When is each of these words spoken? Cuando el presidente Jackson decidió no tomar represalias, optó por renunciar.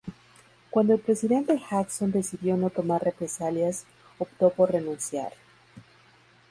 Cuando 0.71 0.95
el 0.95 0.99
presidente 0.99 1.61
Jackson 1.69 2.11
decidió 2.11 2.57
no 2.57 2.71
tomar 2.71 3.03
represalias, 3.03 3.85
optó 4.17 4.49
por 4.49 4.71
renunciar. 4.71 5.31